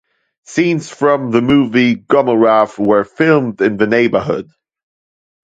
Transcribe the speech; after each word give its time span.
Scenes 0.45 0.89
from 0.89 1.29
the 1.29 1.43
movie 1.43 1.93
Gomorrah 1.93 2.67
were 2.79 3.03
filmed 3.03 3.61
in 3.61 3.77
the 3.77 3.85
neighbourhood. 3.85 4.49